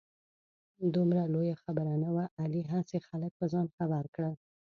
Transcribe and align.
دومره 0.95 1.23
لویه 1.33 1.55
خبره 1.63 1.93
نه 2.03 2.09
وه. 2.15 2.25
علي 2.41 2.61
هسې 2.71 2.97
خلک 3.07 3.31
په 3.39 3.45
ځان 3.53 3.67
خبر 3.77 4.03
کړ. 4.15 4.23